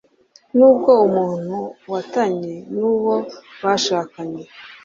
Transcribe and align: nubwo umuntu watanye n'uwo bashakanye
nubwo 0.57 0.91
umuntu 1.07 1.57
watanye 1.91 2.53
n'uwo 2.77 3.15
bashakanye 3.63 4.43